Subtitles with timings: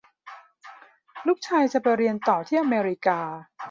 [1.27, 3.19] ลูกชายจะไปเรียนต่อที่อเมริกา